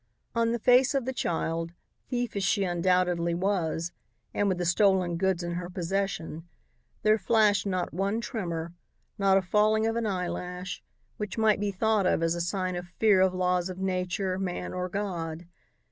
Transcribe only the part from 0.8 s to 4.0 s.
of the child, thief as she undoubtedly was,